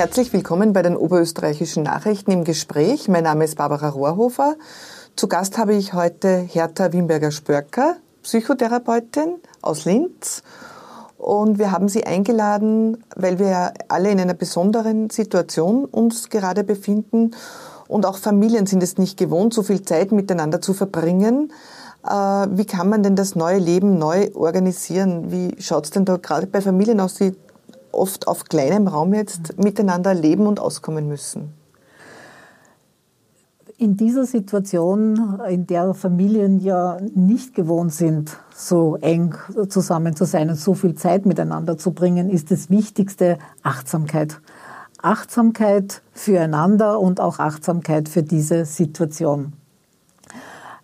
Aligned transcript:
Herzlich 0.00 0.32
willkommen 0.32 0.72
bei 0.72 0.80
den 0.80 0.96
Oberösterreichischen 0.96 1.82
Nachrichten 1.82 2.30
im 2.30 2.44
Gespräch. 2.44 3.06
Mein 3.06 3.24
Name 3.24 3.44
ist 3.44 3.56
Barbara 3.56 3.90
Rohrhofer. 3.90 4.56
Zu 5.14 5.28
Gast 5.28 5.58
habe 5.58 5.74
ich 5.74 5.92
heute 5.92 6.38
Hertha 6.38 6.94
Wimberger-Spörker, 6.94 7.96
Psychotherapeutin 8.22 9.34
aus 9.60 9.84
Linz. 9.84 10.42
Und 11.18 11.58
wir 11.58 11.70
haben 11.70 11.90
sie 11.90 12.06
eingeladen, 12.06 13.04
weil 13.14 13.38
wir 13.38 13.74
alle 13.88 14.10
in 14.10 14.18
einer 14.18 14.32
besonderen 14.32 15.10
Situation 15.10 15.84
uns 15.84 16.30
gerade 16.30 16.64
befinden. 16.64 17.32
Und 17.86 18.06
auch 18.06 18.16
Familien 18.16 18.64
sind 18.64 18.82
es 18.82 18.96
nicht 18.96 19.18
gewohnt, 19.18 19.52
so 19.52 19.62
viel 19.62 19.82
Zeit 19.82 20.12
miteinander 20.12 20.62
zu 20.62 20.72
verbringen. 20.72 21.52
Äh, 22.08 22.10
wie 22.12 22.64
kann 22.64 22.88
man 22.88 23.02
denn 23.02 23.16
das 23.16 23.34
neue 23.34 23.58
Leben 23.58 23.98
neu 23.98 24.30
organisieren? 24.32 25.30
Wie 25.30 25.60
schaut 25.60 25.84
es 25.84 25.90
denn 25.90 26.06
da 26.06 26.16
gerade 26.16 26.46
bei 26.46 26.62
Familien 26.62 27.00
aus, 27.00 27.16
die 27.16 27.34
oft 27.92 28.28
auf 28.28 28.44
kleinem 28.44 28.88
Raum 28.88 29.14
jetzt 29.14 29.58
miteinander 29.58 30.14
leben 30.14 30.46
und 30.46 30.60
auskommen 30.60 31.08
müssen? 31.08 31.52
In 33.78 33.96
dieser 33.96 34.26
Situation, 34.26 35.40
in 35.48 35.66
der 35.66 35.94
Familien 35.94 36.60
ja 36.60 36.98
nicht 37.14 37.54
gewohnt 37.54 37.94
sind, 37.94 38.36
so 38.54 38.96
eng 39.00 39.34
zusammen 39.70 40.14
zu 40.14 40.26
sein 40.26 40.50
und 40.50 40.56
so 40.56 40.74
viel 40.74 40.94
Zeit 40.94 41.24
miteinander 41.24 41.78
zu 41.78 41.92
bringen, 41.92 42.28
ist 42.28 42.50
das 42.50 42.68
Wichtigste 42.68 43.38
Achtsamkeit. 43.62 44.38
Achtsamkeit 45.00 46.02
füreinander 46.12 47.00
und 47.00 47.20
auch 47.20 47.38
Achtsamkeit 47.38 48.10
für 48.10 48.22
diese 48.22 48.66
Situation. 48.66 49.54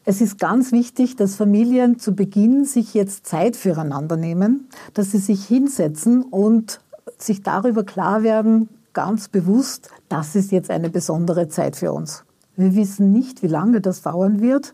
Es 0.09 0.21
ist 0.21 0.39
ganz 0.39 0.71
wichtig, 0.71 1.17
dass 1.17 1.35
Familien 1.35 1.99
zu 1.99 2.15
Beginn 2.15 2.65
sich 2.65 2.95
jetzt 2.95 3.27
Zeit 3.27 3.57
füreinander 3.57 4.17
nehmen, 4.17 4.69
dass 4.95 5.11
sie 5.11 5.19
sich 5.19 5.45
hinsetzen 5.45 6.23
und 6.23 6.81
sich 7.19 7.43
darüber 7.43 7.85
klar 7.85 8.23
werden, 8.23 8.69
ganz 8.93 9.29
bewusst, 9.29 9.91
das 10.09 10.35
ist 10.35 10.53
jetzt 10.53 10.71
eine 10.71 10.91
besondere 10.91 11.49
Zeit 11.49 11.77
für 11.77 11.93
uns. 11.93 12.25
Wir 12.57 12.75
wissen 12.75 13.13
nicht, 13.13 13.43
wie 13.43 13.49
lange 13.49 13.81
das 13.81 14.03
dauern 14.03 14.41
wird. 14.41 14.73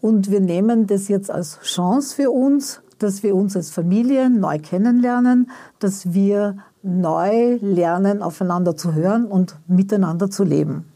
Und 0.00 0.30
wir 0.30 0.40
nehmen 0.40 0.86
das 0.86 1.08
jetzt 1.08 1.30
als 1.30 1.60
Chance 1.60 2.14
für 2.14 2.30
uns, 2.30 2.80
dass 2.98 3.22
wir 3.22 3.34
uns 3.34 3.56
als 3.56 3.70
Familie 3.70 4.30
neu 4.30 4.58
kennenlernen, 4.58 5.50
dass 5.78 6.14
wir 6.14 6.56
neu 6.82 7.58
lernen, 7.60 8.22
aufeinander 8.22 8.76
zu 8.76 8.94
hören 8.94 9.26
und 9.26 9.56
miteinander 9.66 10.30
zu 10.30 10.44
leben. 10.44 10.86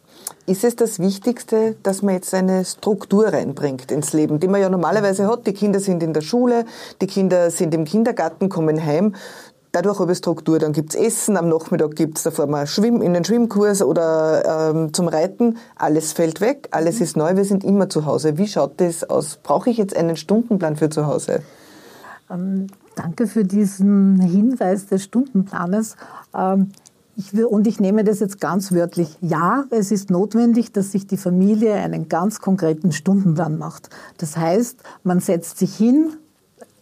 Ist 0.47 0.65
es 0.65 0.77
das 0.77 0.99
Wichtigste, 0.99 1.77
dass 1.83 2.03
man 2.03 2.15
jetzt 2.15 2.33
eine 2.35 2.65
Struktur 2.65 3.27
reinbringt 3.27 3.91
ins 3.91 4.13
Leben, 4.13 4.41
die 4.41 4.49
man 4.49 4.61
ja 4.61 4.69
normalerweise 4.69 5.27
hat? 5.27 5.47
Die 5.47 5.53
Kinder 5.53 5.81
sind 5.81 6.03
in 6.03 6.13
der 6.13 6.23
Schule, 6.23 6.65
die 7.01 7.07
Kinder 7.07 7.51
sind 7.51 7.75
im 7.75 7.85
Kindergarten, 7.85 8.49
kommen 8.49 8.85
heim 8.85 9.15
dadurch 9.73 9.99
habe 9.99 10.13
ich 10.13 10.19
Struktur. 10.19 10.59
Dann 10.59 10.73
gibt's 10.73 10.95
Essen, 10.95 11.37
am 11.37 11.49
Nachmittag 11.49 11.97
gibt's 11.97 12.23
davor 12.23 12.47
mal 12.47 12.67
Schwimm, 12.67 13.03
in 13.03 13.15
den 13.15 13.25
Schwimmkurs 13.25 13.83
oder 13.83 14.71
ähm, 14.71 14.93
zum 14.93 15.09
Reiten. 15.09 15.59
Alles 15.77 16.13
fällt 16.13 16.41
weg, 16.41 16.69
alles 16.71 16.97
mhm. 16.97 17.03
ist 17.03 17.17
neu, 17.17 17.37
wir 17.37 17.45
sind 17.45 17.65
immer 17.65 17.89
zu 17.89 18.07
Hause. 18.07 18.39
Wie 18.39 18.49
schaut 18.49 18.81
das 18.81 19.05
aus? 19.05 19.39
Brauche 19.43 19.71
ich 19.71 19.77
jetzt 19.77 19.97
einen 19.97 20.17
Stundenplan 20.17 20.77
für 20.77 20.91
zu 20.91 21.07
Hause? 21.07 21.43
Ähm, 22.31 22.69
danke 22.95 23.27
für 23.27 23.45
diesen 23.45 24.21
Hinweis 24.21 24.87
des 24.87 25.05
Stundenplanes. 25.05 25.97
Ähm, 26.35 26.71
ich 27.17 27.35
will, 27.35 27.45
und 27.45 27.67
ich 27.67 27.81
nehme 27.81 28.03
das 28.03 28.21
jetzt 28.21 28.41
ganz 28.41 28.73
wörtlich. 28.73 29.19
Ja, 29.21 29.65
es 29.71 29.91
ist 29.91 30.11
notwendig, 30.11 30.73
dass 30.73 30.93
sich 30.93 31.07
die 31.07 31.19
Familie 31.19 31.75
einen 31.75 32.09
ganz 32.09 32.41
konkreten 32.41 32.93
Stundenplan 32.93 33.59
macht. 33.59 33.91
Das 34.17 34.37
heißt, 34.37 34.79
man 35.03 35.21
setzt 35.21 35.59
sich 35.59 35.77
hin, 35.77 36.15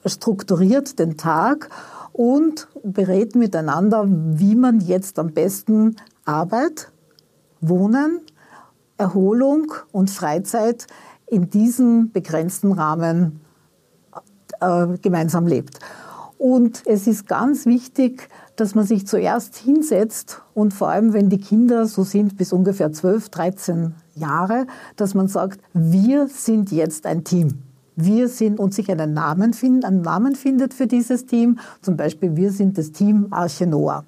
strukturiert 0.06 0.98
den 0.98 1.16
Tag 1.16 1.70
und 2.18 2.66
berät 2.82 3.36
miteinander, 3.36 4.04
wie 4.08 4.56
man 4.56 4.80
jetzt 4.80 5.20
am 5.20 5.28
besten 5.28 5.94
Arbeit, 6.24 6.90
Wohnen, 7.60 8.22
Erholung 8.96 9.72
und 9.92 10.10
Freizeit 10.10 10.88
in 11.28 11.48
diesem 11.48 12.10
begrenzten 12.10 12.72
Rahmen 12.72 13.38
äh, 14.58 14.98
gemeinsam 15.00 15.46
lebt. 15.46 15.78
Und 16.38 16.82
es 16.86 17.06
ist 17.06 17.28
ganz 17.28 17.66
wichtig, 17.66 18.28
dass 18.56 18.74
man 18.74 18.84
sich 18.84 19.06
zuerst 19.06 19.54
hinsetzt 19.56 20.42
und 20.54 20.74
vor 20.74 20.88
allem, 20.88 21.12
wenn 21.12 21.30
die 21.30 21.38
Kinder 21.38 21.86
so 21.86 22.02
sind 22.02 22.36
bis 22.36 22.52
ungefähr 22.52 22.92
12, 22.92 23.28
13 23.28 23.94
Jahre, 24.16 24.66
dass 24.96 25.14
man 25.14 25.28
sagt, 25.28 25.60
wir 25.72 26.26
sind 26.26 26.72
jetzt 26.72 27.06
ein 27.06 27.22
Team 27.22 27.62
wir 28.00 28.28
sind 28.28 28.60
und 28.60 28.72
sich 28.72 28.90
einen 28.90 29.12
Namen, 29.12 29.52
finden, 29.52 29.84
einen 29.84 30.02
Namen 30.02 30.36
findet 30.36 30.72
für 30.72 30.86
dieses 30.86 31.26
Team. 31.26 31.58
Zum 31.82 31.96
Beispiel, 31.96 32.36
wir 32.36 32.52
sind 32.52 32.78
das 32.78 32.92
Team 32.92 33.26
Arche 33.30 33.66
Noah. 33.66 34.04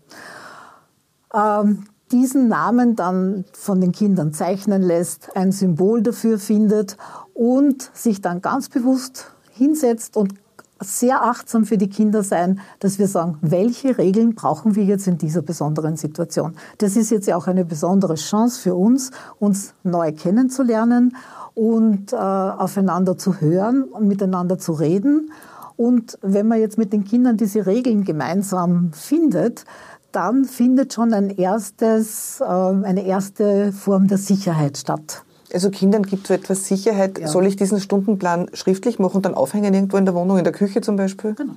Ähm, 1.34 1.84
diesen 2.12 2.48
Namen 2.48 2.96
dann 2.96 3.44
von 3.52 3.80
den 3.80 3.92
Kindern 3.92 4.32
zeichnen 4.32 4.82
lässt, 4.82 5.36
ein 5.36 5.52
Symbol 5.52 6.02
dafür 6.02 6.38
findet 6.38 6.96
und 7.34 7.90
sich 7.94 8.20
dann 8.20 8.42
ganz 8.42 8.68
bewusst 8.68 9.32
hinsetzt 9.52 10.16
und 10.16 10.34
sehr 10.82 11.22
achtsam 11.22 11.66
für 11.66 11.76
die 11.76 11.90
Kinder 11.90 12.22
sein, 12.22 12.60
dass 12.78 12.98
wir 12.98 13.06
sagen, 13.06 13.38
welche 13.42 13.98
Regeln 13.98 14.34
brauchen 14.34 14.76
wir 14.76 14.84
jetzt 14.84 15.06
in 15.06 15.18
dieser 15.18 15.42
besonderen 15.42 15.96
Situation. 15.96 16.54
Das 16.78 16.96
ist 16.96 17.10
jetzt 17.10 17.26
ja 17.26 17.36
auch 17.36 17.46
eine 17.46 17.64
besondere 17.64 18.14
Chance 18.14 18.60
für 18.60 18.74
uns, 18.74 19.10
uns 19.38 19.74
neu 19.82 20.12
kennenzulernen 20.12 21.14
und 21.54 22.12
äh, 22.12 22.16
aufeinander 22.16 23.18
zu 23.18 23.40
hören 23.40 23.84
und 23.84 24.06
miteinander 24.06 24.58
zu 24.58 24.72
reden. 24.72 25.32
Und 25.76 26.18
wenn 26.22 26.46
man 26.46 26.60
jetzt 26.60 26.78
mit 26.78 26.92
den 26.92 27.04
Kindern 27.04 27.36
diese 27.36 27.66
Regeln 27.66 28.04
gemeinsam 28.04 28.92
findet, 28.92 29.64
dann 30.12 30.44
findet 30.44 30.92
schon 30.92 31.12
ein 31.12 31.30
erstes, 31.30 32.40
äh, 32.40 32.44
eine 32.44 33.04
erste 33.06 33.72
Form 33.72 34.08
der 34.08 34.18
Sicherheit 34.18 34.76
statt. 34.78 35.22
Also 35.52 35.70
Kindern 35.70 36.04
gibt 36.04 36.26
so 36.26 36.34
etwas 36.34 36.66
Sicherheit. 36.66 37.18
Ja. 37.18 37.28
Soll 37.28 37.46
ich 37.46 37.56
diesen 37.56 37.80
Stundenplan 37.80 38.50
schriftlich 38.52 38.98
machen 38.98 39.16
und 39.16 39.26
dann 39.26 39.34
aufhängen 39.34 39.74
irgendwo 39.74 39.96
in 39.96 40.04
der 40.04 40.14
Wohnung, 40.14 40.38
in 40.38 40.44
der 40.44 40.52
Küche 40.52 40.80
zum 40.80 40.96
Beispiel? 40.96 41.34
Genau. 41.34 41.54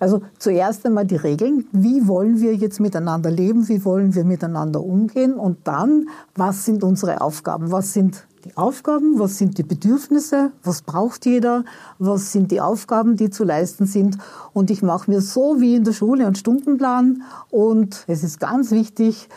Also 0.00 0.22
zuerst 0.38 0.84
einmal 0.84 1.06
die 1.06 1.16
Regeln. 1.16 1.66
Wie 1.70 2.08
wollen 2.08 2.40
wir 2.40 2.56
jetzt 2.56 2.80
miteinander 2.80 3.30
leben? 3.30 3.68
Wie 3.68 3.84
wollen 3.84 4.14
wir 4.16 4.24
miteinander 4.24 4.82
umgehen? 4.82 5.34
Und 5.34 5.58
dann, 5.64 6.08
was 6.34 6.64
sind 6.64 6.82
unsere 6.82 7.20
Aufgaben? 7.20 7.70
Was 7.70 7.92
sind 7.92 8.26
die 8.44 8.56
Aufgaben, 8.56 9.18
was 9.18 9.38
sind 9.38 9.58
die 9.58 9.62
Bedürfnisse, 9.62 10.50
was 10.64 10.82
braucht 10.82 11.26
jeder, 11.26 11.64
was 11.98 12.32
sind 12.32 12.50
die 12.50 12.60
Aufgaben, 12.60 13.16
die 13.16 13.30
zu 13.30 13.44
leisten 13.44 13.86
sind. 13.86 14.18
Und 14.52 14.70
ich 14.70 14.82
mache 14.82 15.10
mir 15.10 15.20
so 15.20 15.60
wie 15.60 15.76
in 15.76 15.84
der 15.84 15.92
Schule 15.92 16.26
einen 16.26 16.34
Stundenplan. 16.34 17.22
Und 17.50 18.04
es 18.08 18.24
ist 18.24 18.40
ganz 18.40 18.72
wichtig, 18.72 19.28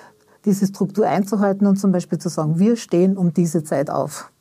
diese 0.46 0.68
Struktur 0.68 1.08
einzuhalten 1.08 1.68
und 1.68 1.78
zum 1.78 1.92
Beispiel 1.92 2.18
zu 2.18 2.30
sagen, 2.30 2.58
wir 2.58 2.76
stehen 2.78 3.18
um 3.18 3.34
diese 3.34 3.64
Zeit 3.64 3.90
auf. 3.90 4.32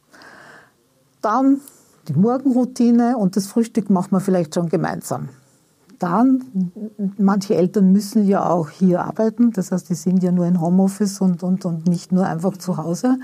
Dann 1.21 1.61
die 2.09 2.15
Morgenroutine 2.15 3.17
und 3.17 3.37
das 3.37 3.47
Frühstück 3.47 3.91
machen 3.91 4.13
wir 4.13 4.21
vielleicht 4.21 4.55
schon 4.55 4.69
gemeinsam. 4.69 5.29
Dann, 5.99 6.73
manche 7.17 7.55
Eltern 7.55 7.93
müssen 7.93 8.27
ja 8.27 8.49
auch 8.49 8.69
hier 8.69 9.05
arbeiten, 9.05 9.53
das 9.53 9.73
heißt, 9.73 9.89
die 9.89 9.95
sind 9.95 10.23
ja 10.23 10.33
nur 10.33 10.45
in 10.45 10.61
Homeoffice 10.61 11.21
und, 11.21 11.43
und, 11.43 11.65
und 11.65 11.87
nicht 11.87 12.13
nur 12.13 12.27
einfach 12.27 12.57
zu 12.57 12.77
Hause 12.77 13.17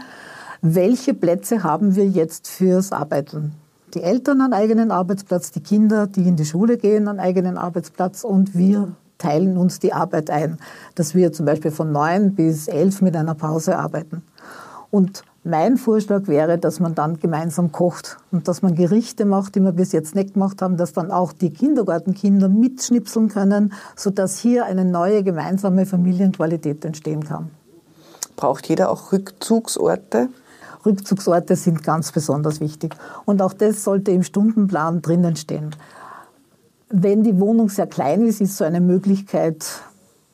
welche 0.62 1.15
Plätze 1.15 1.62
haben 1.62 1.97
wir 1.97 2.06
jetzt 2.06 2.48
fürs 2.48 2.93
Arbeiten? 2.93 3.53
Die 3.94 4.03
Eltern 4.03 4.41
einen 4.43 4.53
eigenen 4.53 4.91
Arbeitsplatz, 4.91 5.50
die 5.50 5.60
Kinder, 5.60 6.06
die 6.06 6.28
in 6.28 6.37
die 6.37 6.44
Schule 6.44 6.76
gehen, 6.76 7.09
einen 7.09 7.19
eigenen 7.19 7.56
Arbeitsplatz 7.56 8.25
und 8.25 8.54
wir 8.54 8.93
teilen 9.16 9.56
uns 9.56 9.81
die 9.81 9.93
Arbeit 9.93 10.31
ein, 10.31 10.59
dass 10.94 11.15
wir 11.15 11.32
zum 11.32 11.47
Beispiel 11.47 11.70
von 11.70 11.93
neun 11.93 12.34
bis 12.34 12.69
elf 12.69 13.00
mit 13.00 13.16
einer 13.16 13.34
Pause 13.34 13.78
arbeiten. 13.78 14.22
Und 14.91 15.25
mein 15.44 15.78
Vorschlag 15.78 16.26
wäre, 16.26 16.59
dass 16.59 16.78
man 16.78 16.94
dann 16.94 17.19
gemeinsam 17.19 17.72
kocht 17.72 18.19
und 18.31 18.47
dass 18.47 18.60
man 18.60 18.75
Gerichte 18.75 19.25
macht, 19.25 19.54
die 19.54 19.60
wir 19.60 19.72
bis 19.72 19.93
jetzt 19.93 20.15
nicht 20.15 20.34
gemacht 20.34 20.60
haben, 20.60 20.76
dass 20.76 20.93
dann 20.93 21.10
auch 21.10 21.32
die 21.32 21.50
Kindergartenkinder 21.50 22.50
mitschnipseln 22.50 23.28
können, 23.28 23.72
sodass 23.97 24.38
hier 24.38 24.66
eine 24.66 24.84
neue 24.84 25.25
gemeinsame 25.25 25.87
Familienqualität 25.87 26.85
entstehen 26.85 27.25
kann. 27.25 27.50
Braucht 28.37 28.69
jeder 28.69 28.90
auch 28.90 29.12
Rückzugsorte? 29.12 30.29
Rückzugsorte 30.85 31.56
sind 31.56 31.82
ganz 31.82 32.12
besonders 32.12 32.61
wichtig. 32.61 32.94
Und 33.25 33.43
auch 33.43 33.53
das 33.53 33.85
sollte 33.85 34.11
im 34.11 34.23
Stundenplan 34.23 35.03
drinnen 35.03 35.37
stehen. 35.37 35.75
Wenn 36.88 37.23
die 37.23 37.38
Wohnung 37.38 37.69
sehr 37.69 37.87
klein 37.87 38.23
ist, 38.23 38.41
ist 38.41 38.56
so 38.56 38.65
eine 38.65 38.81
Möglichkeit 38.81 39.65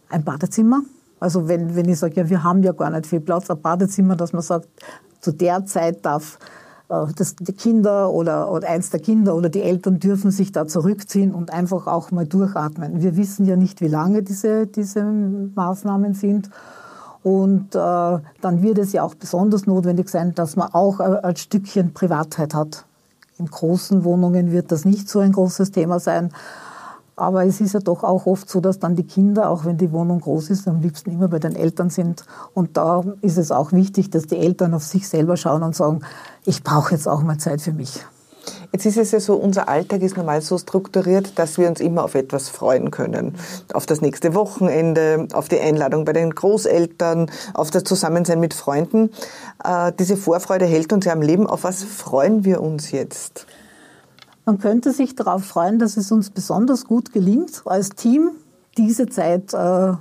ein 0.08 0.24
Badezimmer. 0.24 0.82
Also 1.20 1.48
wenn, 1.48 1.74
wenn 1.74 1.88
ich 1.88 1.98
sage, 1.98 2.14
ja, 2.16 2.28
wir 2.28 2.42
haben 2.44 2.62
ja 2.62 2.72
gar 2.72 2.90
nicht 2.90 3.06
viel 3.06 3.20
Platz, 3.20 3.50
ein 3.50 3.60
Badezimmer, 3.60 4.16
dass 4.16 4.32
man 4.32 4.42
sagt, 4.42 4.68
zu 5.20 5.32
der 5.32 5.64
Zeit 5.66 6.04
darf 6.04 6.38
äh, 6.88 7.06
das, 7.16 7.36
die 7.36 7.52
Kinder 7.52 8.10
oder, 8.10 8.50
oder 8.50 8.68
eins 8.68 8.90
der 8.90 9.00
Kinder 9.00 9.34
oder 9.34 9.48
die 9.48 9.62
Eltern 9.62 9.98
dürfen 9.98 10.30
sich 10.30 10.52
da 10.52 10.66
zurückziehen 10.66 11.34
und 11.34 11.52
einfach 11.52 11.86
auch 11.86 12.10
mal 12.10 12.26
durchatmen. 12.26 13.02
Wir 13.02 13.16
wissen 13.16 13.46
ja 13.46 13.56
nicht, 13.56 13.80
wie 13.80 13.88
lange 13.88 14.22
diese, 14.22 14.66
diese 14.66 15.02
Maßnahmen 15.02 16.14
sind. 16.14 16.50
Und 17.26 17.74
äh, 17.74 18.18
dann 18.40 18.62
wird 18.62 18.78
es 18.78 18.92
ja 18.92 19.02
auch 19.02 19.16
besonders 19.16 19.66
notwendig 19.66 20.08
sein, 20.08 20.32
dass 20.36 20.54
man 20.54 20.72
auch 20.72 21.00
äh, 21.00 21.18
ein 21.24 21.34
Stückchen 21.34 21.92
Privatheit 21.92 22.54
hat. 22.54 22.84
In 23.36 23.46
großen 23.46 24.04
Wohnungen 24.04 24.52
wird 24.52 24.70
das 24.70 24.84
nicht 24.84 25.08
so 25.08 25.18
ein 25.18 25.32
großes 25.32 25.72
Thema 25.72 25.98
sein. 25.98 26.30
Aber 27.16 27.44
es 27.44 27.60
ist 27.60 27.74
ja 27.74 27.80
doch 27.80 28.04
auch 28.04 28.26
oft 28.26 28.48
so, 28.48 28.60
dass 28.60 28.78
dann 28.78 28.94
die 28.94 29.02
Kinder, 29.02 29.50
auch 29.50 29.64
wenn 29.64 29.76
die 29.76 29.90
Wohnung 29.90 30.20
groß 30.20 30.50
ist, 30.50 30.68
am 30.68 30.80
liebsten 30.80 31.10
immer 31.10 31.26
bei 31.26 31.40
den 31.40 31.56
Eltern 31.56 31.90
sind. 31.90 32.22
Und 32.54 32.76
da 32.76 33.02
ist 33.22 33.38
es 33.38 33.50
auch 33.50 33.72
wichtig, 33.72 34.08
dass 34.10 34.28
die 34.28 34.36
Eltern 34.36 34.72
auf 34.72 34.84
sich 34.84 35.08
selber 35.08 35.36
schauen 35.36 35.64
und 35.64 35.74
sagen, 35.74 36.02
ich 36.44 36.62
brauche 36.62 36.92
jetzt 36.92 37.08
auch 37.08 37.24
mal 37.24 37.38
Zeit 37.38 37.60
für 37.60 37.72
mich. 37.72 38.06
Jetzt 38.76 38.84
ist 38.84 38.98
es 38.98 39.10
ja 39.12 39.20
so, 39.20 39.36
unser 39.36 39.70
Alltag 39.70 40.02
ist 40.02 40.18
normal 40.18 40.42
so 40.42 40.58
strukturiert, 40.58 41.38
dass 41.38 41.56
wir 41.56 41.66
uns 41.66 41.80
immer 41.80 42.04
auf 42.04 42.14
etwas 42.14 42.50
freuen 42.50 42.90
können. 42.90 43.34
Auf 43.72 43.86
das 43.86 44.02
nächste 44.02 44.34
Wochenende, 44.34 45.28
auf 45.32 45.48
die 45.48 45.58
Einladung 45.58 46.04
bei 46.04 46.12
den 46.12 46.34
Großeltern, 46.34 47.30
auf 47.54 47.70
das 47.70 47.84
Zusammensein 47.84 48.38
mit 48.38 48.52
Freunden. 48.52 49.08
Äh, 49.64 49.92
diese 49.98 50.18
Vorfreude 50.18 50.66
hält 50.66 50.92
uns 50.92 51.06
ja 51.06 51.14
am 51.14 51.22
Leben. 51.22 51.46
Auf 51.46 51.64
was 51.64 51.84
freuen 51.84 52.44
wir 52.44 52.60
uns 52.60 52.90
jetzt? 52.90 53.46
Man 54.44 54.58
könnte 54.58 54.92
sich 54.92 55.16
darauf 55.16 55.42
freuen, 55.42 55.78
dass 55.78 55.96
es 55.96 56.12
uns 56.12 56.28
besonders 56.28 56.84
gut 56.84 57.14
gelingt, 57.14 57.62
als 57.64 57.88
Team 57.88 58.32
diese 58.76 59.06
Zeit 59.06 59.54
äh, 59.54 59.94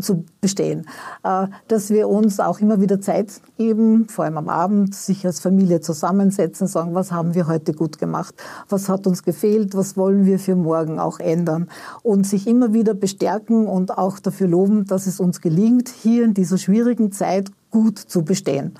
zu 0.00 0.24
bestehen. 0.40 0.86
Äh, 1.24 1.46
dass 1.68 1.90
wir 1.90 2.08
uns 2.08 2.40
auch 2.40 2.60
immer 2.60 2.80
wieder 2.80 3.00
Zeit 3.00 3.40
geben, 3.56 4.08
vor 4.08 4.24
allem 4.24 4.38
am 4.38 4.48
Abend, 4.48 4.94
sich 4.94 5.24
als 5.26 5.40
Familie 5.40 5.80
zusammensetzen, 5.80 6.66
sagen, 6.66 6.94
was 6.94 7.12
haben 7.12 7.34
wir 7.34 7.46
heute 7.46 7.72
gut 7.72 7.98
gemacht, 7.98 8.34
was 8.68 8.88
hat 8.88 9.06
uns 9.06 9.22
gefehlt, 9.22 9.76
was 9.76 9.96
wollen 9.96 10.24
wir 10.24 10.38
für 10.38 10.56
morgen 10.56 10.98
auch 10.98 11.20
ändern 11.20 11.68
und 12.02 12.26
sich 12.26 12.46
immer 12.46 12.72
wieder 12.72 12.94
bestärken 12.94 13.66
und 13.66 13.96
auch 13.96 14.18
dafür 14.18 14.48
loben, 14.48 14.86
dass 14.86 15.06
es 15.06 15.20
uns 15.20 15.40
gelingt, 15.40 15.88
hier 15.88 16.24
in 16.24 16.34
dieser 16.34 16.58
schwierigen 16.58 17.12
Zeit 17.12 17.50
gut 17.70 17.98
zu 17.98 18.22
bestehen. 18.22 18.74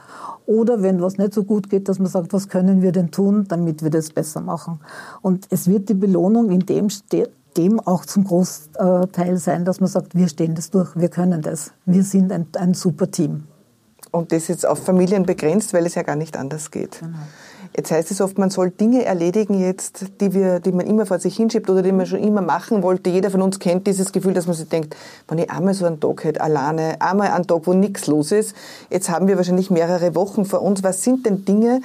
Oder 0.46 0.82
wenn 0.82 1.02
was 1.02 1.18
nicht 1.18 1.34
so 1.34 1.44
gut 1.44 1.68
geht, 1.68 1.88
dass 1.88 1.98
man 1.98 2.08
sagt, 2.08 2.32
was 2.32 2.48
können 2.48 2.80
wir 2.80 2.92
denn 2.92 3.10
tun, 3.10 3.44
damit 3.48 3.82
wir 3.82 3.90
das 3.90 4.10
besser 4.10 4.40
machen. 4.40 4.80
Und 5.20 5.46
es 5.50 5.68
wird 5.68 5.90
die 5.90 5.94
Belohnung 5.94 6.50
in 6.50 6.60
dem, 6.60 6.88
dem 7.58 7.80
auch 7.80 8.06
zum 8.06 8.24
Großteil 8.24 9.36
sein, 9.36 9.64
dass 9.64 9.80
man 9.80 9.88
sagt, 9.88 10.14
wir 10.14 10.28
stehen 10.28 10.54
das 10.54 10.70
durch, 10.70 10.94
wir 10.94 11.08
können 11.08 11.42
das, 11.42 11.72
wir 11.84 12.04
sind 12.04 12.32
ein, 12.32 12.46
ein 12.56 12.72
super 12.72 13.10
Team. 13.10 13.44
Und 14.10 14.32
das 14.32 14.48
jetzt 14.48 14.64
auf 14.64 14.82
Familien 14.82 15.26
begrenzt, 15.26 15.74
weil 15.74 15.84
es 15.84 15.94
ja 15.94 16.02
gar 16.02 16.16
nicht 16.16 16.36
anders 16.36 16.70
geht. 16.70 17.00
Genau. 17.00 17.18
Jetzt 17.76 17.90
heißt 17.90 18.10
es 18.10 18.20
oft, 18.20 18.38
man 18.38 18.50
soll 18.50 18.70
Dinge 18.70 19.04
erledigen 19.04 19.54
jetzt, 19.60 20.06
die, 20.20 20.32
wir, 20.32 20.60
die 20.60 20.72
man 20.72 20.86
immer 20.86 21.04
vor 21.04 21.18
sich 21.18 21.36
hinschiebt 21.36 21.68
oder 21.68 21.82
die 21.82 21.92
man 21.92 22.06
schon 22.06 22.18
immer 22.18 22.40
machen 22.40 22.82
wollte. 22.82 23.10
Jeder 23.10 23.30
von 23.30 23.42
uns 23.42 23.58
kennt 23.58 23.86
dieses 23.86 24.10
Gefühl, 24.12 24.32
dass 24.32 24.46
man 24.46 24.56
sich 24.56 24.68
denkt, 24.68 24.96
wenn 25.28 25.38
ich 25.38 25.50
einmal 25.50 25.74
so 25.74 25.84
einen 25.84 26.00
Tag 26.00 26.24
hätte, 26.24 26.40
alleine, 26.40 27.00
einmal 27.00 27.28
einen 27.28 27.46
Tag, 27.46 27.66
wo 27.66 27.74
nichts 27.74 28.06
los 28.06 28.32
ist. 28.32 28.56
Jetzt 28.90 29.10
haben 29.10 29.28
wir 29.28 29.36
wahrscheinlich 29.36 29.70
mehrere 29.70 30.14
Wochen 30.14 30.44
vor 30.44 30.62
uns. 30.62 30.82
Was 30.82 31.02
sind 31.02 31.26
denn 31.26 31.44
Dinge, 31.44 31.82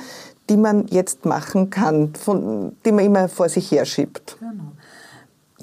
die 0.49 0.57
man 0.57 0.87
jetzt 0.87 1.25
machen 1.25 1.69
kann, 1.69 2.13
von, 2.15 2.75
die 2.85 2.91
man 2.91 3.05
immer 3.05 3.27
vor 3.27 3.49
sich 3.49 3.69
herschiebt? 3.69 4.37
Genau. 4.39 4.71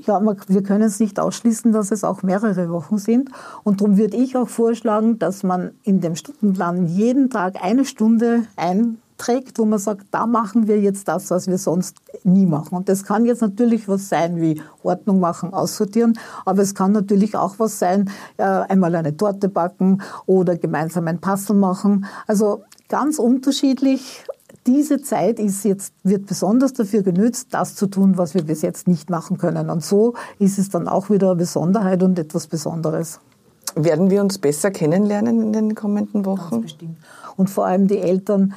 Ja, 0.07 0.21
wir 0.21 0.63
können 0.63 0.83
es 0.83 0.99
nicht 1.01 1.21
ausschließen, 1.21 1.73
dass 1.73 1.91
es 1.91 2.05
auch 2.05 2.23
mehrere 2.23 2.71
Wochen 2.71 2.99
sind. 2.99 3.31
Und 3.65 3.81
darum 3.81 3.99
würde 3.99 4.17
ich 4.17 4.37
auch 4.37 4.49
vorschlagen, 4.49 5.19
dass 5.19 5.43
man 5.43 5.73
in 5.83 6.01
dem 6.01 6.17
Stundenplan 6.17 6.87
jeden 6.87 7.31
Tag 7.31 7.63
eine 7.63 7.85
Stunde 7.85 8.45
ein 8.57 8.99
trägt, 9.21 9.59
wo 9.59 9.67
man 9.67 9.79
sagt, 9.79 10.07
da 10.11 10.27
machen 10.27 10.67
wir 10.67 10.81
jetzt 10.81 11.07
das, 11.07 11.31
was 11.31 11.47
wir 11.47 11.59
sonst 11.59 11.99
nie 12.25 12.47
machen. 12.47 12.75
Und 12.75 12.89
das 12.89 13.05
kann 13.05 13.27
jetzt 13.27 13.43
natürlich 13.43 13.87
was 13.87 14.09
sein 14.09 14.41
wie 14.41 14.63
Ordnung 14.83 15.21
machen, 15.21 15.53
aussortieren, 15.53 16.19
aber 16.47 16.63
es 16.63 16.75
kann 16.75 16.93
natürlich 16.93 17.37
auch 17.37 17.59
was 17.59 17.79
sein, 17.79 18.11
äh, 18.39 18.45
einmal 18.45 18.95
eine 18.95 19.15
Torte 19.17 19.49
backen 19.49 20.01
oder 20.25 20.57
gemeinsam 20.57 21.07
ein 21.07 21.21
Passel 21.21 21.55
machen. 21.55 22.07
Also 22.27 22.65
ganz 22.89 23.19
unterschiedlich. 23.19 24.25
Diese 24.67 25.01
Zeit 25.01 25.39
ist 25.39 25.65
jetzt, 25.65 25.95
wird 26.03 26.27
besonders 26.27 26.75
dafür 26.75 27.03
genützt, 27.03 27.49
das 27.53 27.75
zu 27.75 27.87
tun, 27.87 28.19
was 28.19 28.35
wir 28.35 28.43
bis 28.43 28.61
jetzt 28.61 28.89
nicht 28.89 29.09
machen 29.09 29.39
können. 29.39 29.71
Und 29.71 29.83
so 29.83 30.15
ist 30.39 30.59
es 30.59 30.69
dann 30.69 30.87
auch 30.87 31.09
wieder 31.09 31.29
eine 31.29 31.37
Besonderheit 31.37 32.03
und 32.03 32.19
etwas 32.19 32.47
Besonderes. 32.47 33.21
Werden 33.75 34.11
wir 34.11 34.21
uns 34.21 34.39
besser 34.39 34.71
kennenlernen 34.71 35.41
in 35.41 35.53
den 35.53 35.75
kommenden 35.75 36.27
Wochen? 36.27 36.51
Ganz 36.51 36.63
bestimmt. 36.63 36.97
Und 37.37 37.49
vor 37.49 37.67
allem 37.67 37.87
die 37.87 37.99
Eltern 37.99 38.55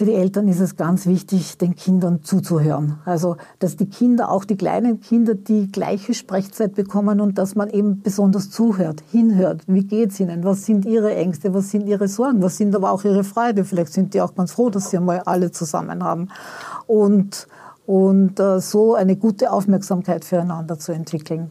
für 0.00 0.06
die 0.06 0.14
Eltern 0.14 0.48
ist 0.48 0.60
es 0.60 0.76
ganz 0.76 1.04
wichtig, 1.04 1.58
den 1.58 1.76
Kindern 1.76 2.22
zuzuhören. 2.22 3.00
Also, 3.04 3.36
dass 3.58 3.76
die 3.76 3.84
Kinder, 3.84 4.30
auch 4.30 4.46
die 4.46 4.56
kleinen 4.56 5.00
Kinder, 5.00 5.34
die 5.34 5.70
gleiche 5.70 6.14
Sprechzeit 6.14 6.74
bekommen 6.74 7.20
und 7.20 7.36
dass 7.36 7.54
man 7.54 7.68
eben 7.68 8.00
besonders 8.00 8.48
zuhört, 8.48 9.02
hinhört. 9.12 9.60
Wie 9.66 9.84
geht's 9.84 10.18
ihnen? 10.18 10.42
Was 10.42 10.64
sind 10.64 10.86
ihre 10.86 11.14
Ängste? 11.14 11.52
Was 11.52 11.70
sind 11.70 11.86
ihre 11.86 12.08
Sorgen? 12.08 12.40
Was 12.40 12.56
sind 12.56 12.74
aber 12.74 12.92
auch 12.92 13.04
ihre 13.04 13.24
Freude? 13.24 13.62
Vielleicht 13.62 13.92
sind 13.92 14.14
die 14.14 14.22
auch 14.22 14.34
ganz 14.34 14.52
froh, 14.52 14.70
dass 14.70 14.88
sie 14.88 14.96
einmal 14.96 15.20
alle 15.26 15.50
zusammen 15.50 16.02
haben. 16.02 16.30
Und, 16.86 17.46
und 17.84 18.40
äh, 18.40 18.58
so 18.60 18.94
eine 18.94 19.16
gute 19.16 19.52
Aufmerksamkeit 19.52 20.24
füreinander 20.24 20.78
zu 20.78 20.92
entwickeln. 20.92 21.50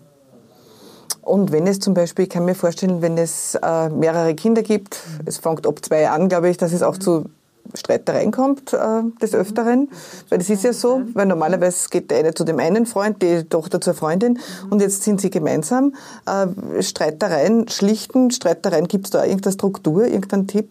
Und 1.22 1.52
wenn 1.52 1.68
es 1.68 1.78
zum 1.78 1.94
Beispiel, 1.94 2.24
ich 2.24 2.32
kann 2.32 2.46
mir 2.46 2.56
vorstellen, 2.56 3.04
wenn 3.04 3.16
es 3.20 3.54
äh, 3.62 3.90
mehrere 3.90 4.34
Kinder 4.34 4.64
gibt, 4.64 4.98
es 5.26 5.38
fängt 5.38 5.68
ab 5.68 5.86
zwei 5.86 6.10
an, 6.10 6.30
glaube 6.30 6.50
ich, 6.50 6.58
dass 6.58 6.74
es 6.74 6.82
auch 6.82 6.98
zu 6.98 7.26
Streitereien 7.74 8.32
kommt 8.32 8.74
äh, 8.74 9.04
des 9.22 9.36
Öfteren. 9.36 9.90
Weil 10.30 10.40
das 10.40 10.50
ist 10.50 10.64
ja 10.64 10.74
so, 10.74 11.02
weil 11.14 11.26
normalerweise 11.26 11.90
geht 11.90 12.10
der 12.12 12.20
eine 12.20 12.34
zu 12.34 12.44
dem 12.44 12.60
einen 12.60 12.86
Freund, 12.86 13.22
die 13.22 13.44
Tochter 13.44 13.80
zur 13.80 13.94
Freundin 13.94 14.40
und 14.70 14.82
jetzt 14.82 15.04
sind 15.04 15.22
sie 15.22 15.30
gemeinsam. 15.30 15.94
Äh, 16.26 16.82
Streitereien 16.82 17.68
schlichten, 17.68 18.32
Streitereien, 18.32 18.88
gibt 18.88 19.06
es 19.06 19.12
da 19.12 19.24
irgendeine 19.24 19.54
Struktur, 19.54 20.06
irgendeinen 20.06 20.48
Tipp? 20.48 20.70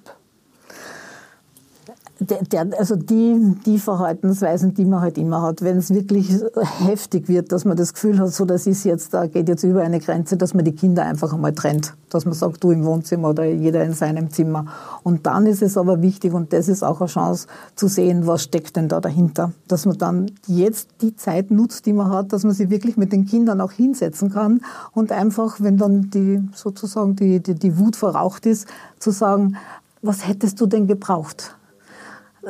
Der, 2.21 2.43
der, 2.43 2.79
also 2.79 2.97
die, 2.97 3.55
die 3.65 3.79
Verhaltensweisen, 3.79 4.75
die 4.75 4.85
man 4.85 5.01
halt 5.01 5.19
immer 5.19 5.43
hat, 5.43 5.63
wenn 5.63 5.77
es 5.77 5.95
wirklich 5.95 6.35
heftig 6.79 7.29
wird, 7.29 7.53
dass 7.53 7.65
man 7.65 7.77
das 7.77 7.95
Gefühl 7.95 8.19
hat, 8.19 8.33
so 8.33 8.45
das 8.45 8.67
ist 8.67 8.85
jetzt, 8.85 9.15
da 9.15 9.27
geht 9.27 9.49
jetzt 9.49 9.63
über 9.63 9.83
eine 9.83 10.01
Grenze, 10.01 10.37
dass 10.37 10.53
man 10.53 10.65
die 10.65 10.73
Kinder 10.73 11.05
einfach 11.05 11.33
einmal 11.33 11.53
trennt, 11.53 11.95
dass 12.11 12.25
man 12.25 12.35
sagt, 12.35 12.65
du 12.65 12.73
im 12.73 12.85
Wohnzimmer 12.85 13.31
oder 13.31 13.45
jeder 13.45 13.85
in 13.85 13.93
seinem 13.93 14.31
Zimmer. 14.31 14.67
Und 15.05 15.27
dann 15.27 15.47
ist 15.47 15.63
es 15.63 15.77
aber 15.77 16.03
wichtig 16.03 16.33
und 16.33 16.53
das 16.53 16.69
ist 16.69 16.83
auch 16.83 17.01
eine 17.01 17.09
Chance 17.09 17.47
zu 17.77 17.87
sehen, 17.87 18.27
was 18.27 18.43
steckt 18.43 18.77
denn 18.77 18.89
da 18.89 19.01
dahinter, 19.01 19.53
dass 19.69 19.87
man 19.87 19.99
dann 19.99 20.31
jetzt 20.49 20.89
die 21.01 21.15
Zeit 21.15 21.53
nutzt, 21.53 21.87
die 21.87 21.93
man 21.93 22.11
hat, 22.11 22.33
dass 22.33 22.43
man 22.43 22.53
sich 22.53 22.69
wirklich 22.69 22.97
mit 22.97 23.13
den 23.13 23.27
Kindern 23.27 23.61
auch 23.61 23.73
hinsetzen 23.73 24.31
kann 24.31 24.61
und 24.93 25.13
einfach, 25.13 25.61
wenn 25.61 25.77
dann 25.77 26.11
die 26.11 26.43
sozusagen 26.53 27.15
die, 27.15 27.41
die, 27.41 27.55
die 27.55 27.79
Wut 27.79 27.95
verraucht 27.95 28.45
ist, 28.47 28.67
zu 28.99 29.13
sagen, 29.13 29.57
was 30.03 30.27
hättest 30.27 30.61
du 30.61 30.67
denn 30.67 30.87
gebraucht? 30.87 31.58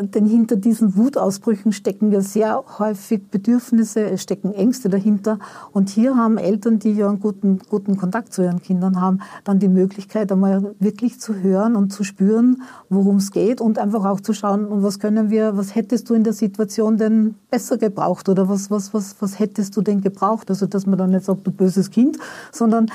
Denn 0.02 0.26
hinter 0.26 0.56
diesen 0.56 0.96
Wutausbrüchen 0.96 1.72
stecken 1.72 2.12
ja 2.12 2.20
sehr 2.20 2.62
häufig 2.78 3.28
Bedürfnisse, 3.30 4.02
es 4.02 4.22
stecken 4.22 4.52
Ängste 4.52 4.88
dahinter. 4.88 5.38
Und 5.72 5.88
hier 5.88 6.16
haben 6.16 6.38
Eltern, 6.38 6.78
die 6.78 6.92
ja 6.92 7.08
einen 7.08 7.20
guten, 7.20 7.58
guten 7.68 7.96
Kontakt 7.96 8.32
zu 8.32 8.42
ihren 8.42 8.62
Kindern 8.62 9.00
haben, 9.00 9.20
dann 9.44 9.58
die 9.58 9.68
Möglichkeit, 9.68 10.30
einmal 10.32 10.74
wirklich 10.78 11.20
zu 11.20 11.34
hören 11.34 11.76
und 11.76 11.92
zu 11.92 12.04
spüren, 12.04 12.62
worum 12.88 13.16
es 13.16 13.30
geht 13.30 13.60
und 13.60 13.78
einfach 13.78 14.04
auch 14.04 14.20
zu 14.20 14.32
schauen, 14.32 14.66
und 14.66 14.82
was 14.82 14.98
können 14.98 15.30
wir, 15.30 15.56
was 15.56 15.74
hättest 15.74 16.10
du 16.10 16.14
in 16.14 16.24
der 16.24 16.32
Situation 16.32 16.96
denn 16.96 17.34
besser 17.50 17.78
gebraucht 17.78 18.28
oder 18.28 18.48
was, 18.48 18.70
was, 18.70 18.94
was, 18.94 19.16
was 19.20 19.38
hättest 19.38 19.76
du 19.76 19.82
denn 19.82 20.00
gebraucht? 20.00 20.50
Also, 20.50 20.66
dass 20.66 20.86
man 20.86 20.98
dann 20.98 21.10
nicht 21.10 21.24
sagt, 21.24 21.46
du 21.46 21.50
böses 21.50 21.90
Kind, 21.90 22.18
sondern 22.52 22.86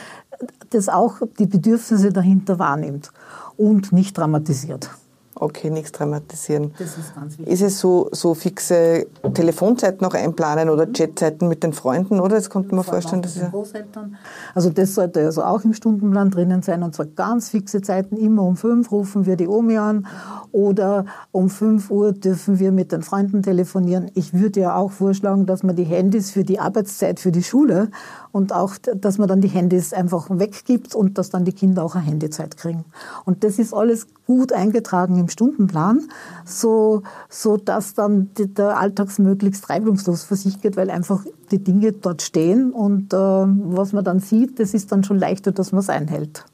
das 0.69 0.89
auch 0.89 1.21
die 1.39 1.45
Bedürfnisse 1.45 2.11
dahinter 2.11 2.59
wahrnimmt 2.59 3.11
und 3.57 3.91
nicht 3.91 4.17
dramatisiert. 4.17 4.89
Okay, 5.35 5.69
nichts 5.69 5.91
dramatisieren. 5.91 6.73
Das 6.77 6.97
ist 6.97 7.15
ganz 7.15 7.37
wichtig. 7.37 7.53
Ist 7.53 7.61
es 7.61 7.79
so, 7.79 8.09
so 8.11 8.33
fixe 8.33 9.07
Telefonzeiten 9.33 10.03
noch 10.05 10.13
einplanen 10.13 10.69
oder 10.69 10.85
Chatzeiten 10.87 11.47
mit 11.47 11.63
den 11.63 11.73
Freunden, 11.73 12.19
oder? 12.19 12.35
Das 12.35 12.49
konnte 12.49 12.75
man 12.75 12.83
vorstellen. 12.83 13.21
Dass 13.21 13.35
ja 13.35 13.49
Großeltern. 13.49 14.15
Also 14.53 14.69
das 14.69 14.93
sollte 14.93 15.25
also 15.25 15.43
auch 15.43 15.63
im 15.63 15.73
Stundenplan 15.73 16.29
drinnen 16.29 16.61
sein 16.61 16.83
und 16.83 16.93
zwar 16.95 17.07
ganz 17.07 17.49
fixe 17.49 17.81
Zeiten. 17.81 18.15
Immer 18.17 18.43
um 18.43 18.55
fünf 18.55 18.91
rufen 18.91 19.25
wir 19.25 19.35
die 19.35 19.47
Omi 19.47 19.77
an 19.77 20.07
oder 20.51 21.05
um 21.31 21.49
fünf 21.49 21.89
Uhr 21.89 22.11
dürfen 22.11 22.59
wir 22.59 22.71
mit 22.71 22.91
den 22.91 23.01
Freunden 23.01 23.41
telefonieren. 23.41 24.11
Ich 24.13 24.33
würde 24.33 24.59
ja 24.59 24.75
auch 24.75 24.91
vorschlagen, 24.91 25.45
dass 25.45 25.63
man 25.63 25.75
die 25.75 25.83
Handys 25.83 26.31
für 26.31 26.43
die 26.43 26.59
Arbeitszeit 26.59 27.19
für 27.19 27.31
die 27.31 27.43
Schule 27.43 27.89
und 28.31 28.53
auch, 28.53 28.75
dass 28.77 29.17
man 29.17 29.27
dann 29.27 29.41
die 29.41 29.47
Handys 29.47 29.93
einfach 29.93 30.27
weggibt 30.29 30.95
und 30.95 31.17
dass 31.17 31.29
dann 31.29 31.45
die 31.45 31.53
Kinder 31.53 31.83
auch 31.83 31.95
eine 31.95 32.05
Handyzeit 32.05 32.57
kriegen. 32.57 32.85
Und 33.25 33.43
das 33.43 33.59
ist 33.59 33.73
alles 33.73 34.07
gut 34.25 34.53
eingetragen 34.53 35.17
im 35.23 35.29
Stundenplan, 35.29 36.01
so, 36.45 37.03
so 37.29 37.57
dass 37.57 37.93
dann 37.93 38.29
der 38.37 38.77
Alltags 38.77 39.19
möglichst 39.19 39.69
reibungslos 39.69 40.23
für 40.23 40.35
sich 40.35 40.61
geht, 40.61 40.77
weil 40.77 40.89
einfach 40.89 41.23
die 41.51 41.63
Dinge 41.63 41.91
dort 41.93 42.21
stehen 42.21 42.71
und 42.71 43.13
äh, 43.13 43.17
was 43.17 43.93
man 43.93 44.03
dann 44.03 44.19
sieht, 44.19 44.59
das 44.59 44.73
ist 44.73 44.91
dann 44.91 45.03
schon 45.03 45.19
leichter, 45.19 45.51
dass 45.51 45.71
man 45.71 45.81
es 45.81 45.89
einhält. 45.89 46.45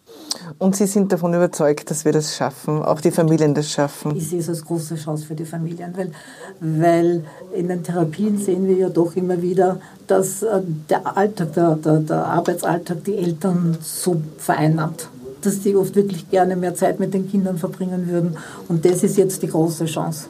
Und 0.58 0.76
Sie 0.76 0.86
sind 0.86 1.12
davon 1.12 1.34
überzeugt, 1.34 1.90
dass 1.90 2.06
wir 2.06 2.12
das 2.12 2.36
schaffen, 2.36 2.84
auch 2.84 3.02
die 3.02 3.12
Familien 3.12 3.54
das 3.54 3.72
schaffen? 3.72 4.16
Ich 4.16 4.30
sehe 4.30 4.40
es 4.40 4.50
als 4.50 4.66
große 4.66 4.96
Chance 4.96 5.26
für 5.26 5.36
die 5.36 5.46
Familien, 5.46 5.96
weil, 5.96 6.12
weil 6.60 7.24
in 7.54 7.68
den 7.68 7.84
Therapien 7.84 8.38
sehen 8.38 8.68
wir 8.68 8.76
ja 8.76 8.90
doch 8.90 9.16
immer 9.16 9.42
wieder, 9.42 9.80
dass 10.08 10.44
äh, 10.44 10.62
der 10.90 11.18
Alltag, 11.18 11.54
der, 11.54 11.76
der, 11.76 12.00
der 12.00 12.26
Arbeitsalltag 12.26 13.04
die 13.06 13.16
Eltern 13.16 13.78
so 13.82 14.22
vereinnahmt 14.38 15.10
dass 15.42 15.62
die 15.62 15.76
oft 15.76 15.96
wirklich 15.96 16.30
gerne 16.30 16.56
mehr 16.56 16.76
Zeit 16.76 17.00
mit 17.00 17.14
den 17.14 17.30
Kindern 17.30 17.58
verbringen 17.58 18.08
würden. 18.08 18.38
Und 18.68 18.86
das 18.86 19.04
ist 19.04 19.18
jetzt 19.18 19.42
die 19.42 19.48
große 19.48 19.86
Chance. 19.86 20.28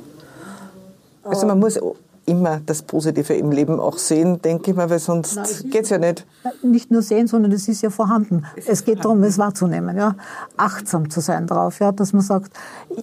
Also 1.24 1.46
man 1.46 1.60
muss 1.60 1.80
immer 2.25 2.62
das 2.66 2.84
Positive 2.84 3.34
im 3.34 3.51
Leben 3.51 3.80
auch 3.80 3.98
sehen, 3.98 4.42
denke 4.42 4.72
ich 4.72 4.78
mal, 4.78 4.89
weil 4.89 5.00
sonst 5.00 5.66
geht 5.72 5.84
es 5.84 5.89
ja 5.89 5.98
nicht. 5.98 6.25
Nicht 6.62 6.92
nur 6.92 7.01
sehen, 7.01 7.28
sondern 7.28 7.51
es 7.51 7.68
ist 7.68 7.82
ja 7.82 7.89
vorhanden. 7.89 8.46
Es, 8.56 8.68
es 8.68 8.86
geht 8.86 9.01
vorhanden. 9.01 9.22
darum, 9.22 9.24
es 9.24 9.38
wahrzunehmen, 9.38 9.98
ja. 9.98 10.16
Achtsam 10.56 11.10
zu 11.10 11.22
sein 11.22 11.48
drauf, 11.48 11.80
ja, 11.80 11.92
dass 11.92 12.13
man 12.13 12.22
sagt, 12.22 12.51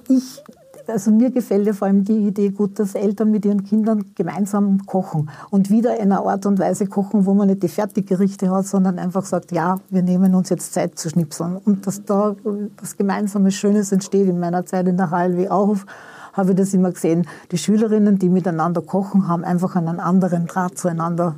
ich, 0.09 0.43
also 0.89 1.11
mir 1.11 1.31
gefällt 1.31 1.67
ja 1.67 1.73
vor 1.73 1.89
allem 1.89 2.05
die 2.05 2.27
Idee 2.27 2.51
gut, 2.51 2.79
dass 2.79 2.95
Eltern 2.95 3.31
mit 3.31 3.45
ihren 3.45 3.65
Kindern 3.65 4.13
gemeinsam 4.15 4.85
kochen 4.87 5.31
und 5.51 5.71
wieder 5.71 5.97
in 5.97 6.13
einer 6.13 6.27
Art 6.27 6.47
und 6.47 6.59
Weise 6.59 6.87
kochen, 6.87 7.27
wo 7.27 7.35
man 7.35 7.49
nicht 7.49 7.63
die 7.63 7.69
Fertiggerichte 7.69 8.51
hat, 8.51 8.67
sondern 8.67 8.99
einfach 8.99 9.25
sagt, 9.25 9.53
ja, 9.53 9.79
wir 9.91 10.03
nehmen 10.03 10.35
uns 10.35 10.49
jetzt 10.49 10.73
Zeit 10.73 10.99
zu 10.99 11.11
schnipseln 11.11 11.57
und 11.57 11.87
dass 11.87 12.05
da 12.05 12.37
was 12.81 12.97
Gemeinsames 12.97 13.55
Schönes 13.55 13.93
entsteht. 13.93 14.29
In 14.29 14.41
meiner 14.41 14.65
Zeit 14.67 14.87
in 14.89 14.97
der 14.97 15.11
HLW 15.11 15.49
auch 15.49 15.77
habe 16.33 16.51
ich 16.51 16.57
das 16.57 16.75
immer 16.75 16.93
gesehen. 16.93 17.27
Die 17.51 17.59
Schülerinnen, 17.59 18.19
die 18.19 18.29
miteinander 18.29 18.83
kochen, 18.83 19.29
haben 19.29 19.45
einfach 19.45 19.75
einen 19.75 20.01
anderen 20.01 20.47
Draht 20.47 20.79
zueinander 20.79 21.37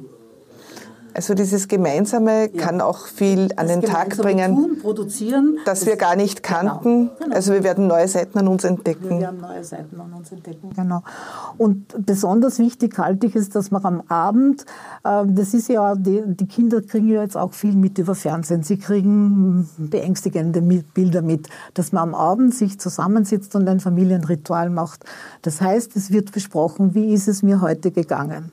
also 1.18 1.34
dieses 1.34 1.66
Gemeinsame 1.66 2.42
ja. 2.42 2.62
kann 2.62 2.80
auch 2.80 3.08
viel 3.08 3.48
an 3.56 3.66
den 3.66 3.82
Tag 3.82 4.16
bringen, 4.18 4.54
tun, 4.54 4.78
produzieren, 4.80 5.58
das, 5.64 5.80
das 5.80 5.88
wir 5.88 5.96
gar 5.96 6.14
nicht 6.14 6.44
genau. 6.44 6.58
kannten. 6.60 6.90
Genau, 6.90 7.18
genau. 7.18 7.34
Also 7.34 7.54
wir 7.54 7.64
werden 7.64 7.88
neue 7.88 8.06
Seiten 8.06 8.38
an 8.38 8.46
uns 8.46 8.62
entdecken. 8.62 9.10
Wir 9.10 9.20
werden 9.22 9.40
neue 9.40 9.64
Seiten 9.64 10.00
an 10.00 10.12
uns 10.12 10.30
entdecken, 10.30 10.70
genau. 10.76 11.02
Und 11.56 12.06
besonders 12.06 12.60
wichtig 12.60 12.96
halte 12.98 13.26
ich 13.26 13.34
es, 13.34 13.48
dass 13.50 13.72
man 13.72 13.84
am 13.84 14.02
Abend, 14.06 14.64
äh, 15.02 15.24
das 15.26 15.54
ist 15.54 15.68
ja, 15.68 15.96
die, 15.96 16.22
die, 16.24 16.46
Kinder 16.46 16.82
kriegen 16.82 17.08
ja 17.08 17.22
jetzt 17.22 17.36
auch 17.36 17.52
viel 17.52 17.74
mit 17.74 17.98
über 17.98 18.14
Fernsehen. 18.14 18.62
Sie 18.62 18.78
kriegen 18.78 19.68
beängstigende 19.76 20.62
Bilder 20.94 21.22
mit, 21.22 21.48
dass 21.74 21.90
man 21.90 22.10
am 22.10 22.14
Abend 22.14 22.54
sich 22.54 22.78
zusammensitzt 22.78 23.56
und 23.56 23.68
ein 23.68 23.80
Familienritual 23.80 24.70
macht. 24.70 25.04
Das 25.42 25.60
heißt, 25.60 25.96
es 25.96 26.12
wird 26.12 26.30
besprochen, 26.30 26.94
wie 26.94 27.12
ist 27.12 27.26
es 27.26 27.42
mir 27.42 27.60
heute 27.60 27.90
gegangen. 27.90 28.52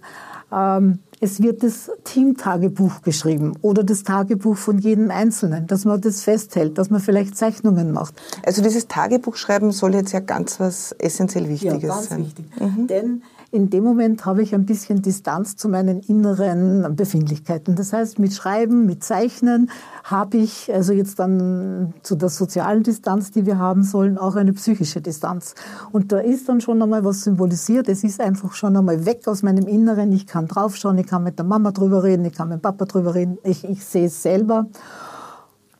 Ähm, 0.52 1.00
es 1.22 1.42
wird 1.42 1.64
das 1.64 1.90
Teamtagebuch 2.04 3.02
geschrieben 3.02 3.54
oder 3.62 3.84
das 3.84 4.04
Tagebuch 4.04 4.58
von 4.58 4.80
jedem 4.80 5.12
Einzelnen, 5.12 5.66
dass 5.66 5.86
man 5.86 6.02
das 6.02 6.24
festhält, 6.24 6.78
dass 6.78 6.90
man 6.90 7.00
vielleicht 7.00 7.38
Zeichnungen 7.38 7.92
macht. 7.92 8.16
Also 8.46 8.62
dieses 8.62 8.88
Tagebuchschreiben 8.88 9.72
soll 9.72 9.96
jetzt 9.96 10.12
ja 10.12 10.20
ganz 10.20 10.60
was 10.60 10.92
essentiell 11.00 11.48
Wichtiges 11.48 11.84
ja, 11.84 11.90
ganz 11.90 12.10
sein. 12.10 12.25
Wichtig. 12.25 12.46
Mhm. 12.60 12.88
Denn 12.88 13.24
in 13.56 13.70
dem 13.70 13.86
Moment 13.86 14.26
habe 14.26 14.44
ich 14.44 14.54
ein 14.54 14.66
bisschen 14.66 15.02
Distanz 15.02 15.56
zu 15.56 15.70
meinen 15.70 16.02
inneren 16.02 16.94
Befindlichkeiten. 16.94 17.76
Das 17.76 17.94
heißt, 17.94 18.20
mit 18.20 18.34
Schreiben, 18.34 18.86
mit 18.86 19.02
Zeichnen 19.02 19.72
habe 20.04 20.38
ich 20.38 20.72
also 20.74 20.92
jetzt 20.92 21.20
dann 21.20 21.94
zu 22.04 22.16
der 22.16 22.28
sozialen 22.28 22.84
Distanz, 22.84 23.32
die 23.32 23.46
wir 23.46 23.58
haben 23.58 23.84
sollen, 23.84 24.18
auch 24.18 24.36
eine 24.36 24.52
psychische 24.52 25.02
Distanz. 25.02 25.56
Und 25.94 26.12
da 26.12 26.20
ist 26.20 26.50
dann 26.50 26.60
schon 26.60 26.82
einmal 26.82 27.06
was 27.06 27.24
symbolisiert. 27.24 27.88
Es 27.88 28.04
ist 28.04 28.20
einfach 28.20 28.54
schon 28.54 28.76
einmal 28.76 29.06
weg 29.06 29.26
aus 29.28 29.42
meinem 29.42 29.68
Inneren. 29.68 30.12
Ich 30.12 30.28
kann 30.28 30.48
draufschauen, 30.48 30.98
ich 30.98 31.08
kann 31.08 31.24
mit 31.24 31.40
der 31.40 31.46
Mama 31.46 31.72
drüber 31.72 32.04
reden, 32.04 32.26
ich 32.26 32.34
kann 32.34 32.50
mit 32.50 32.60
dem 32.60 32.62
Papa 32.62 32.84
drüber 32.84 33.16
reden. 33.16 33.38
Ich, 33.44 33.64
ich 33.64 33.86
sehe 33.86 34.08
es 34.08 34.22
selber. 34.22 34.68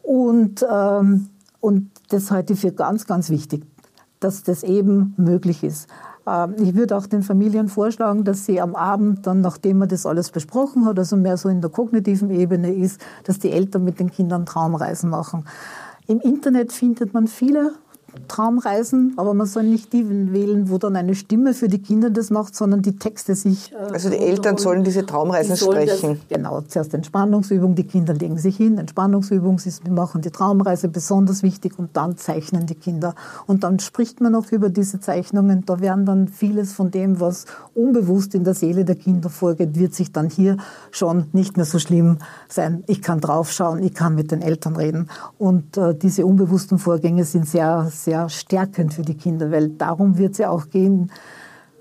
Und, 0.02 0.66
ähm, 0.72 1.28
und 1.60 1.92
das 2.08 2.32
halte 2.32 2.54
ich 2.54 2.62
für 2.62 2.72
ganz, 2.72 3.06
ganz 3.06 3.30
wichtig, 3.30 3.66
dass 4.22 4.44
das 4.44 4.64
eben 4.64 5.14
möglich 5.18 5.62
ist. 5.62 5.90
Ähm, 6.28 6.56
ich 6.58 6.76
würde 6.76 6.98
auch 6.98 7.08
den 7.08 7.24
Familien 7.24 7.68
vorschlagen, 7.68 8.24
dass 8.24 8.46
sie 8.46 8.62
am 8.62 8.76
Abend 8.76 9.28
dann, 9.28 9.42
nachdem 9.42 9.80
man 9.80 9.90
das 9.90 10.06
alles 10.06 10.32
besprochen 10.32 10.86
hat, 10.86 10.98
also 10.98 11.18
mehr 11.18 11.38
so 11.38 11.50
in 11.50 11.62
der 11.62 11.70
kognitiven 11.70 12.30
Ebene 12.30 12.74
ist, 12.74 13.02
dass 13.24 13.40
die 13.40 13.52
Eltern 13.52 13.84
mit 13.84 14.00
den 14.00 14.12
Kindern 14.12 14.46
Traumreisen 14.46 15.10
machen. 15.10 15.46
Im 16.08 16.20
Internet 16.20 16.72
findet 16.72 17.14
man 17.14 17.28
viele 17.28 17.74
Traumreisen, 18.28 19.14
aber 19.18 19.34
man 19.34 19.48
soll 19.48 19.64
nicht 19.64 19.94
die 19.94 20.08
wählen, 20.34 20.70
wo 20.70 20.78
dann 20.78 20.96
eine 20.96 21.16
Stimme 21.16 21.54
für 21.54 21.68
die 21.68 21.80
Kinder 21.80 22.10
das 22.10 22.30
macht, 22.30 22.56
sondern 22.56 22.82
die 22.82 22.98
Texte 22.98 23.36
sich. 23.36 23.72
Äh, 23.74 23.94
also 23.94 24.10
die 24.10 24.18
Eltern 24.18 24.58
sollen 24.58 24.84
diese 24.84 25.06
Traumreisen 25.06 25.56
sollen 25.56 25.88
sprechen. 25.88 26.20
Das, 26.28 26.38
genau, 26.38 26.62
zuerst 26.62 26.94
Entspannungsübung, 26.94 27.76
die 27.76 27.84
Kinder 27.84 28.14
legen 28.14 28.38
sich 28.38 28.58
hin, 28.58 28.78
Entspannungsübung, 28.78 29.60
sie 29.60 29.72
machen 29.90 30.22
die 30.22 30.32
Traumreise 30.32 30.88
besonders 30.88 31.44
wichtig 31.44 31.78
und 31.78 31.90
dann 31.94 32.18
zeichnen 32.18 32.66
die 32.66 32.76
Kinder. 32.76 33.16
Und 33.48 33.64
dann 33.64 33.80
spricht 33.80 34.22
man 34.22 34.36
auch 34.36 34.52
über 34.52 34.70
diese 34.70 35.00
Zeichnungen. 35.00 35.66
Da 35.66 35.80
werden 35.80 36.06
dann 36.06 36.28
vieles 36.28 36.74
von 36.74 36.92
dem, 36.92 37.20
was 37.20 37.46
unbewusst 37.74 38.36
in 38.36 38.44
der 38.44 38.54
Seele 38.54 38.86
der 38.86 38.96
Kinder 38.96 39.30
vorgeht, 39.30 39.78
wird 39.78 39.94
sich 39.94 40.12
dann 40.12 40.30
hier 40.30 40.58
schon 40.92 41.26
nicht 41.34 41.58
mehr 41.58 41.66
so 41.66 41.80
schlimm 41.80 42.18
sein. 42.48 42.84
Ich 42.88 43.02
kann 43.02 43.20
draufschauen, 43.20 43.84
ich 43.84 43.94
kann 43.94 44.16
mit 44.16 44.32
den 44.32 44.42
Eltern 44.42 44.76
reden. 44.76 45.10
Und 45.38 45.78
äh, 45.78 45.94
diese 45.96 46.26
unbewussten 46.26 46.80
Vorgänge 46.80 47.26
sind 47.26 47.48
sehr, 47.48 47.88
sehr 47.92 48.05
stärkend 48.30 48.94
für 48.94 49.02
die 49.02 49.16
Kinder, 49.16 49.52
weil 49.52 49.70
darum 49.70 50.18
wird 50.18 50.34
es 50.34 50.38
ja 50.40 50.50
auch 50.50 50.70
gehen, 50.70 51.12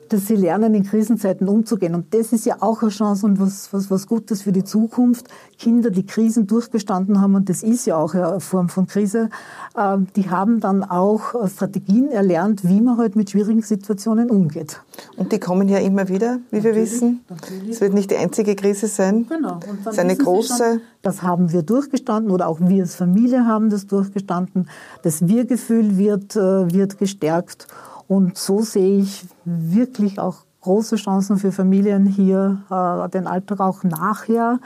dass 0.09 0.27
sie 0.27 0.37
lernen, 0.37 0.75
in 0.75 0.85
Krisenzeiten 0.85 1.49
umzugehen. 1.49 1.95
Und 1.95 2.15
das 2.15 2.33
ist 2.33 2.47
ja 2.47 2.57
auch 2.61 2.83
eine 2.83 2.91
Chance 2.91 3.27
und 3.27 3.41
was, 3.41 3.73
was, 3.73 3.91
was 3.91 4.07
Gutes 4.07 4.43
für 4.43 4.53
die 4.53 4.65
Zukunft. 4.65 5.29
Kinder, 5.59 5.91
die 5.91 6.05
Krisen 6.05 6.47
durchgestanden 6.47 7.21
haben, 7.21 7.35
und 7.35 7.49
das 7.49 7.63
ist 7.63 7.87
ja 7.87 7.97
auch 7.97 8.15
eine 8.15 8.41
Form 8.41 8.69
von 8.69 8.87
Krise, 8.87 9.31
äh, 9.77 9.99
die 10.17 10.31
haben 10.31 10.61
dann 10.61 10.85
auch 10.85 11.49
Strategien 11.49 12.11
erlernt, 12.11 12.67
wie 12.69 12.81
man 12.81 12.99
halt 12.99 13.17
mit 13.17 13.31
schwierigen 13.31 13.63
Situationen 13.63 14.31
umgeht. 14.31 14.81
Und 15.17 15.33
die 15.33 15.39
kommen 15.39 15.69
ja 15.69 15.79
immer 15.79 16.09
wieder, 16.09 16.39
wie 16.51 16.57
natürlich, 16.57 16.65
wir 16.65 16.75
wissen. 16.75 17.25
Natürlich. 17.29 17.71
Es 17.71 17.81
wird 17.81 17.95
nicht 17.95 18.11
die 18.11 18.17
einzige 18.17 18.55
Krise 18.55 18.87
sein. 18.87 19.27
Genau. 19.29 19.61
Es 19.85 19.93
ist 19.93 19.99
eine 19.99 20.17
große. 20.17 20.57
Schon, 20.57 20.81
das 21.03 21.23
haben 21.23 21.53
wir 21.53 21.63
durchgestanden 21.63 22.31
oder 22.31 22.49
auch 22.49 22.61
wir 22.61 22.83
als 22.83 22.95
Familie 22.95 23.47
haben 23.47 23.71
das 23.71 23.87
durchgestanden. 23.87 24.69
Das 25.03 25.29
Wir-Gefühl 25.29 25.99
wird, 25.99 26.35
äh, 26.35 26.73
wird 26.73 26.99
gestärkt. 26.99 27.67
Und 28.09 28.37
so 28.37 28.61
sehe 28.61 28.99
ich 28.99 29.27
wirklich 29.45 30.19
auch 30.19 30.39
große 30.61 30.97
Chancen 30.97 31.37
für 31.37 31.53
Familien 31.53 32.07
hier, 32.07 32.63
äh, 32.71 33.09
den 33.11 33.27
Alltag 33.27 33.61
auch 33.61 33.85
nachher 33.85 34.59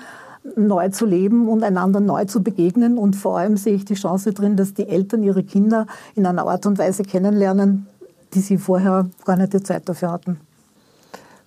neu 0.56 0.88
zu 0.88 1.06
leben 1.06 1.48
und 1.48 1.62
einander 1.62 2.00
neu 2.00 2.24
zu 2.24 2.42
begegnen. 2.42 2.98
Und 2.98 3.16
vor 3.16 3.38
allem 3.38 3.56
sehe 3.56 3.74
ich 3.74 3.84
die 3.84 3.94
Chance 3.94 4.32
drin, 4.32 4.56
dass 4.56 4.74
die 4.74 4.88
Eltern 4.88 5.22
ihre 5.22 5.42
Kinder 5.42 5.86
in 6.14 6.26
einer 6.26 6.46
Art 6.46 6.66
und 6.66 6.78
Weise 6.78 7.02
kennenlernen, 7.02 7.86
die 8.34 8.40
sie 8.40 8.58
vorher 8.58 9.08
gar 9.24 9.36
nicht 9.36 9.52
die 9.52 9.62
Zeit 9.62 9.88
dafür 9.88 10.12
hatten. 10.12 10.40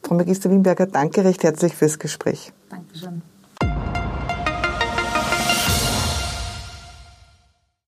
Frau 0.03 0.15
Magister 0.15 0.49
Wimberger, 0.49 0.87
danke 0.87 1.23
recht 1.23 1.43
herzlich 1.43 1.75
fürs 1.75 1.99
Gespräch. 1.99 2.51
Dankeschön. 2.69 3.21